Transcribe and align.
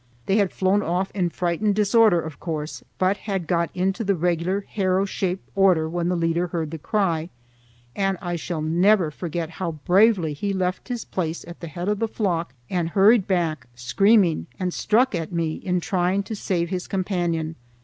They 0.25 0.37
had 0.37 0.51
flown 0.51 0.81
off 0.81 1.11
in 1.11 1.29
frightened 1.29 1.75
disorder, 1.75 2.19
of 2.19 2.39
course, 2.39 2.83
but 2.97 3.17
had 3.17 3.45
got 3.45 3.69
into 3.75 4.03
the 4.03 4.15
regular 4.15 4.61
harrow 4.61 5.05
shape 5.05 5.43
order 5.53 5.87
when 5.87 6.09
the 6.09 6.15
leader 6.15 6.47
heard 6.47 6.71
the 6.71 6.79
cry, 6.79 7.29
and 7.95 8.17
I 8.19 8.35
shall 8.35 8.63
never 8.63 9.11
forget 9.11 9.51
how 9.61 9.73
bravely 9.73 10.33
he 10.33 10.53
left 10.53 10.87
his 10.87 11.05
place 11.05 11.45
at 11.47 11.59
the 11.59 11.67
head 11.67 11.87
of 11.87 11.99
the 11.99 12.07
flock 12.07 12.55
and 12.67 12.89
hurried 12.89 13.27
back 13.27 13.67
screaming 13.75 14.47
and 14.59 14.73
struck 14.73 15.13
at 15.13 15.31
me 15.31 15.57
in 15.57 15.79
trying 15.79 16.23
to 16.23 16.35
save 16.35 16.69
his 16.69 16.87
companion. 16.87 17.55